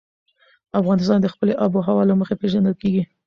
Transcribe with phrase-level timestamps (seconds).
[0.79, 3.03] افغانستان د خپلې آب وهوا له مخې پېژندل کېږي.